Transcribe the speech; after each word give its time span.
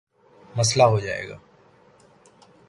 مسلہ 0.55 0.83
ہو 0.83 0.99
جائے 0.99 1.27
گا 1.29 1.37